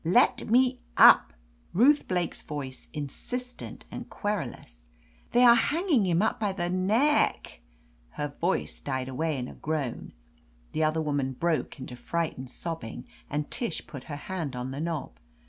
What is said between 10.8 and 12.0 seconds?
other woman broke into